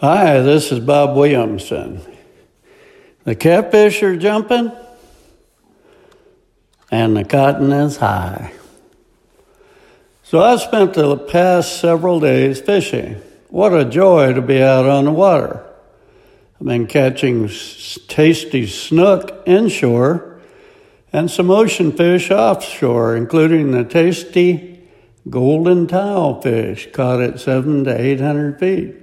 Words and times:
Hi, 0.00 0.40
this 0.40 0.72
is 0.72 0.80
Bob 0.80 1.14
Williamson. 1.14 2.00
The 3.24 3.34
catfish 3.34 4.02
are 4.02 4.16
jumping 4.16 4.72
and 6.90 7.14
the 7.14 7.22
cotton 7.22 7.70
is 7.70 7.98
high. 7.98 8.54
So 10.22 10.40
I 10.40 10.56
spent 10.56 10.94
the 10.94 11.18
past 11.18 11.80
several 11.80 12.18
days 12.18 12.62
fishing. 12.62 13.16
What 13.50 13.74
a 13.74 13.84
joy 13.84 14.32
to 14.32 14.40
be 14.40 14.62
out 14.62 14.86
on 14.86 15.04
the 15.04 15.12
water. 15.12 15.62
I've 16.58 16.66
been 16.66 16.86
catching 16.86 17.50
tasty 18.08 18.66
snook 18.68 19.42
inshore 19.44 20.40
and 21.12 21.30
some 21.30 21.50
ocean 21.50 21.92
fish 21.92 22.30
offshore, 22.30 23.16
including 23.16 23.72
the 23.72 23.84
tasty 23.84 24.88
golden 25.28 25.86
tilefish 25.86 26.90
caught 26.94 27.20
at 27.20 27.38
seven 27.38 27.84
to 27.84 28.00
eight 28.00 28.20
hundred 28.20 28.58
feet. 28.58 28.99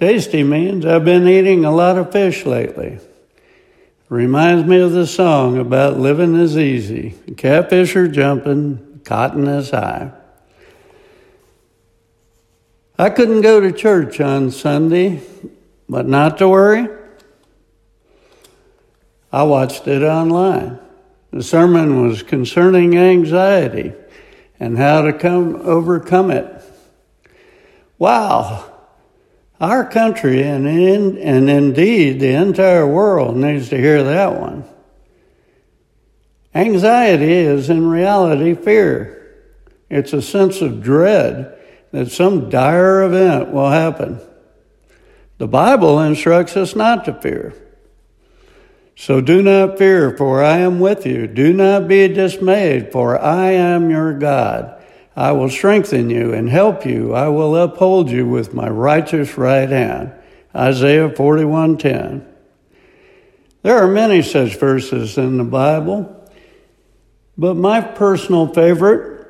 Tasty 0.00 0.42
means 0.42 0.86
I've 0.86 1.04
been 1.04 1.28
eating 1.28 1.66
a 1.66 1.70
lot 1.70 1.98
of 1.98 2.10
fish 2.10 2.46
lately. 2.46 2.98
Reminds 4.08 4.66
me 4.66 4.80
of 4.80 4.92
the 4.92 5.06
song 5.06 5.58
about 5.58 5.98
living 5.98 6.36
is 6.36 6.56
easy. 6.56 7.10
Catfish 7.36 7.94
are 7.96 8.08
jumping, 8.08 9.02
cotton 9.04 9.46
is 9.46 9.72
high. 9.72 10.10
I 12.98 13.10
couldn't 13.10 13.42
go 13.42 13.60
to 13.60 13.70
church 13.72 14.22
on 14.22 14.50
Sunday, 14.50 15.20
but 15.86 16.08
not 16.08 16.38
to 16.38 16.48
worry. 16.48 16.88
I 19.30 19.42
watched 19.42 19.86
it 19.86 20.02
online. 20.02 20.78
The 21.30 21.42
sermon 21.42 22.08
was 22.08 22.22
concerning 22.22 22.96
anxiety 22.96 23.92
and 24.58 24.78
how 24.78 25.02
to 25.02 25.12
come 25.12 25.56
overcome 25.56 26.30
it. 26.30 26.46
Wow, 27.98 28.69
our 29.60 29.84
country 29.84 30.42
and, 30.42 30.66
in, 30.66 31.18
and 31.18 31.50
indeed 31.50 32.18
the 32.18 32.32
entire 32.32 32.86
world 32.86 33.36
needs 33.36 33.68
to 33.68 33.76
hear 33.76 34.02
that 34.02 34.40
one. 34.40 34.64
Anxiety 36.54 37.32
is 37.32 37.68
in 37.68 37.88
reality 37.88 38.54
fear. 38.54 39.16
It's 39.90 40.12
a 40.12 40.22
sense 40.22 40.62
of 40.62 40.82
dread 40.82 41.56
that 41.92 42.10
some 42.10 42.48
dire 42.48 43.02
event 43.02 43.50
will 43.50 43.70
happen. 43.70 44.20
The 45.38 45.48
Bible 45.48 46.00
instructs 46.00 46.56
us 46.56 46.74
not 46.74 47.04
to 47.04 47.14
fear. 47.14 47.54
So 48.96 49.20
do 49.20 49.42
not 49.42 49.78
fear, 49.78 50.16
for 50.16 50.42
I 50.42 50.58
am 50.58 50.80
with 50.80 51.06
you. 51.06 51.26
Do 51.26 51.52
not 51.52 51.88
be 51.88 52.06
dismayed, 52.08 52.92
for 52.92 53.18
I 53.18 53.52
am 53.52 53.90
your 53.90 54.12
God. 54.12 54.79
I 55.20 55.32
will 55.32 55.50
strengthen 55.50 56.08
you 56.08 56.32
and 56.32 56.48
help 56.48 56.86
you. 56.86 57.12
I 57.12 57.28
will 57.28 57.54
uphold 57.54 58.10
you 58.10 58.26
with 58.26 58.54
my 58.54 58.70
righteous 58.70 59.36
right 59.36 59.68
hand. 59.68 60.12
Isaiah 60.56 61.10
41:10. 61.10 62.22
There 63.62 63.76
are 63.76 63.86
many 63.86 64.22
such 64.22 64.56
verses 64.56 65.18
in 65.18 65.36
the 65.36 65.44
Bible, 65.44 66.08
but 67.36 67.54
my 67.54 67.82
personal 67.82 68.46
favorite 68.46 69.26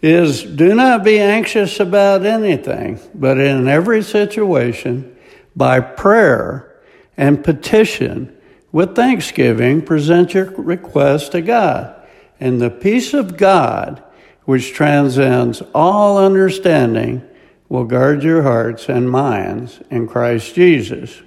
is 0.00 0.42
do 0.42 0.74
not 0.74 1.04
be 1.04 1.18
anxious 1.18 1.78
about 1.78 2.24
anything, 2.24 3.00
but 3.14 3.36
in 3.36 3.68
every 3.68 4.00
situation, 4.00 5.14
by 5.54 5.78
prayer 5.78 6.72
and 7.18 7.44
petition, 7.44 8.32
with 8.72 8.96
thanksgiving, 8.96 9.82
present 9.82 10.32
your 10.32 10.46
request 10.56 11.32
to 11.32 11.42
God. 11.42 11.94
And 12.40 12.62
the 12.62 12.70
peace 12.70 13.12
of 13.12 13.36
God, 13.36 14.02
which 14.44 14.72
transcends 14.72 15.62
all 15.74 16.18
understanding, 16.18 17.22
will 17.68 17.84
guard 17.84 18.22
your 18.22 18.42
hearts 18.42 18.88
and 18.88 19.10
minds 19.10 19.80
in 19.90 20.06
Christ 20.06 20.54
Jesus. 20.54 21.22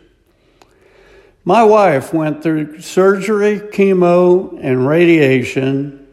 My 1.43 1.63
wife 1.63 2.13
went 2.13 2.43
through 2.43 2.81
surgery, 2.81 3.59
chemo, 3.59 4.59
and 4.61 4.87
radiation 4.87 6.07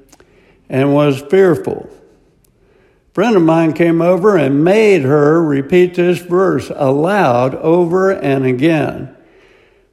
and 0.69 0.95
was 0.95 1.21
fearful. 1.21 1.89
A 3.11 3.15
friend 3.15 3.37
of 3.37 3.43
mine 3.43 3.73
came 3.73 4.01
over 4.01 4.37
and 4.37 4.65
made 4.65 5.03
her 5.03 5.43
repeat 5.43 5.95
this 5.95 6.19
verse 6.19 6.71
aloud 6.75 7.55
over 7.57 8.11
and 8.11 8.47
again. 8.47 9.15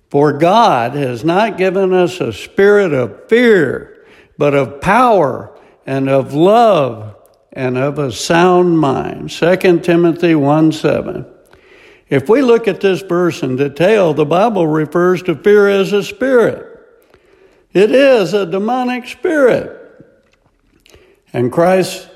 For 0.10 0.34
God 0.34 0.96
has 0.96 1.24
not 1.24 1.58
given 1.58 1.94
us 1.94 2.20
a 2.22 2.34
spirit 2.34 2.94
of 2.94 3.28
fear, 3.28 4.06
but 4.38 4.54
of 4.54 4.80
power 4.82 5.54
and 5.90 6.08
of 6.08 6.36
love 6.36 7.16
and 7.52 7.76
of 7.76 7.98
a 7.98 8.12
sound 8.12 8.78
mind. 8.78 9.32
2 9.32 9.80
Timothy 9.80 10.36
1 10.36 10.72
7. 10.72 11.26
If 12.08 12.30
we 12.30 12.44
look 12.44 12.68
at 12.68 12.80
this 12.80 13.02
verse 13.02 13.42
in 13.42 13.56
detail, 13.56 14.14
the 14.14 14.24
Bible 14.24 14.68
refers 14.68 15.24
to 15.24 15.34
fear 15.34 15.68
as 15.68 15.92
a 15.92 16.04
spirit. 16.04 16.80
It 17.74 17.90
is 17.90 18.36
a 18.36 18.46
demonic 18.46 19.08
spirit. 19.08 19.78
And 21.34 21.52
Christ 21.52 22.08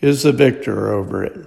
is 0.00 0.24
the 0.24 0.32
victor 0.32 0.92
over 0.92 1.22
it. 1.22 1.46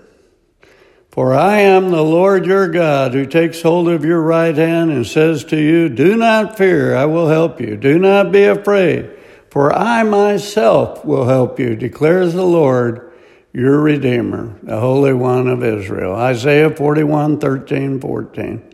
For 1.12 1.34
I 1.34 1.60
am 1.60 1.92
the 1.92 2.02
Lord 2.02 2.46
your 2.46 2.70
God 2.70 3.14
who 3.14 3.26
takes 3.26 3.62
hold 3.62 3.90
of 3.90 4.06
your 4.06 4.22
right 4.22 4.56
hand 4.56 4.90
and 4.90 5.06
says 5.06 5.44
to 5.46 5.58
you, 5.62 5.90
Do 5.90 6.16
not 6.16 6.58
fear, 6.58 6.96
I 6.96 7.08
will 7.08 7.28
help 7.28 7.60
you. 7.60 7.76
Do 7.76 8.00
not 8.00 8.32
be 8.32 8.46
afraid. 8.46 9.10
For 9.54 9.72
I 9.72 10.02
myself 10.02 11.06
will 11.06 11.28
help 11.28 11.60
you, 11.60 11.76
declares 11.76 12.34
the 12.34 12.42
Lord, 12.42 13.14
your 13.54 13.82
Redeemer, 13.82 14.56
the 14.64 14.80
Holy 14.80 15.14
One 15.14 15.48
of 15.48 15.64
Israel. 15.64 16.16
Isaiah 16.16 16.72
41, 16.72 17.38
13, 17.38 18.02
14. 18.02 18.74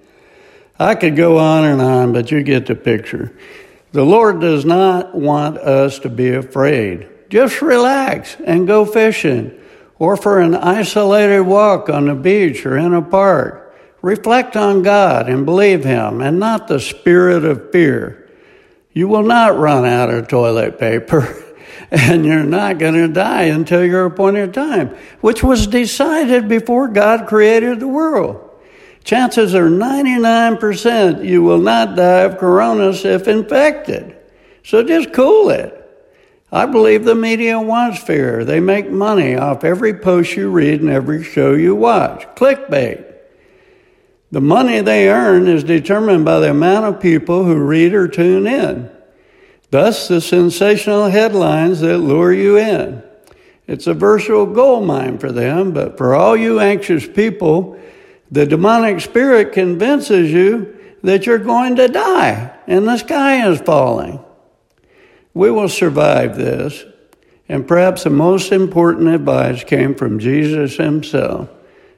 I 0.79 0.95
could 0.95 1.18
go 1.18 1.38
on 1.38 1.66
and 1.66 1.81
on, 1.81 2.13
but 2.13 2.31
you 2.31 2.41
get 2.44 2.68
the 2.68 2.75
picture. 2.75 3.38
The 3.91 4.06
Lord 4.06 4.39
does 4.39 4.63
not 4.63 5.13
want 5.13 5.57
us 5.57 6.00
to 6.00 6.09
be 6.09 6.34
afraid. 6.34 7.09
Just 7.28 7.62
relax 7.62 8.38
and 8.45 8.66
go 8.66 8.85
fishing, 8.85 9.51
or 9.97 10.16
for 10.16 10.39
an 10.39 10.56
isolated 10.56 11.41
walk 11.41 11.89
on 11.89 12.06
the 12.06 12.16
beach 12.16 12.66
or 12.66 12.78
in 12.78 12.94
a 12.94 13.01
park. 13.01 13.75
Reflect 14.01 14.56
on 14.56 14.84
God 14.84 15.28
and 15.28 15.45
believe 15.45 15.84
Him, 15.84 16.22
and 16.22 16.39
not 16.39 16.69
the 16.69 16.79
spirit 16.79 17.44
of 17.44 17.69
fear. 17.73 18.28
You 18.94 19.07
will 19.07 19.23
not 19.23 19.57
run 19.57 19.85
out 19.85 20.09
of 20.09 20.27
toilet 20.27 20.79
paper. 20.79 21.45
and 21.91 22.25
you're 22.25 22.44
not 22.44 22.77
going 22.77 22.94
to 22.94 23.07
die 23.07 23.44
until 23.44 23.83
your 23.83 24.05
appointed 24.05 24.53
time, 24.53 24.89
which 25.22 25.44
was 25.44 25.67
decided 25.67 26.47
before 26.47 26.88
God 26.88 27.27
created 27.27 27.79
the 27.79 27.88
world. 27.88 28.45
Chances 29.03 29.55
are 29.55 29.69
99% 29.69 31.25
you 31.25 31.41
will 31.41 31.59
not 31.59 31.95
die 31.95 32.22
of 32.22 32.38
coronas 32.38 33.05
if 33.05 33.27
infected. 33.27 34.16
So 34.63 34.83
just 34.83 35.13
cool 35.13 35.50
it. 35.50 35.75
I 36.51 36.66
believe 36.66 37.06
the 37.06 37.16
media 37.16 37.59
wants 37.59 38.03
fear. 38.03 38.44
They 38.44 38.59
make 38.59 38.89
money 38.89 39.35
off 39.35 39.63
every 39.63 39.94
post 39.94 40.35
you 40.35 40.50
read 40.51 40.81
and 40.81 40.89
every 40.89 41.23
show 41.23 41.53
you 41.53 41.75
watch. 41.75 42.25
Clickbait. 42.35 43.06
The 44.31 44.41
money 44.41 44.81
they 44.81 45.09
earn 45.09 45.47
is 45.47 45.63
determined 45.63 46.23
by 46.23 46.40
the 46.40 46.51
amount 46.51 46.85
of 46.85 47.01
people 47.01 47.45
who 47.45 47.56
read 47.56 47.94
or 47.94 48.07
tune 48.07 48.45
in. 48.45 48.91
Thus, 49.72 50.07
the 50.07 50.22
sensational 50.22 51.09
headlines 51.09 51.79
that 51.81 51.97
lure 51.97 52.34
you 52.34 52.57
in. 52.57 53.03
It's 53.68 53.88
a 53.88 53.94
virtual 53.94 54.45
gold 54.47 54.85
mine 54.85 55.19
for 55.19 55.31
them, 55.31 55.73
but 55.73 55.97
for 55.97 56.16
all 56.16 56.35
you 56.35 56.59
anxious 56.59 57.07
people, 57.07 57.79
the 58.31 58.45
demonic 58.45 59.00
spirit 59.01 59.53
convinces 59.53 60.31
you 60.31 60.75
that 61.03 61.25
you're 61.25 61.38
going 61.38 61.75
to 61.78 61.88
die 61.88 62.56
and 62.68 62.88
the 62.88 62.97
sky 62.97 63.47
is 63.47 63.62
falling. 63.62 64.19
We 65.34 65.51
will 65.51 65.69
survive 65.69 66.35
this, 66.35 66.84
and 67.47 67.68
perhaps 67.68 68.03
the 68.03 68.09
most 68.09 68.51
important 68.51 69.07
advice 69.09 69.63
came 69.63 69.95
from 69.95 70.19
Jesus 70.19 70.78
himself. 70.78 71.50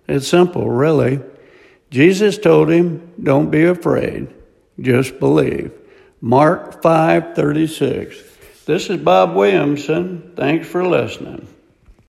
It's 0.07 0.27
simple, 0.27 0.69
really. 0.69 1.21
Jesus 1.91 2.37
told 2.37 2.71
him, 2.71 3.11
Don't 3.21 3.51
be 3.51 3.65
afraid, 3.65 4.33
just 4.79 5.19
believe. 5.19 5.71
Mark 6.21 6.81
5:36. 6.81 8.15
This 8.65 8.89
is 8.89 8.97
Bob 8.97 9.35
Williamson. 9.35 10.31
Thanks 10.35 10.67
for 10.67 10.87
listening. 10.87 11.47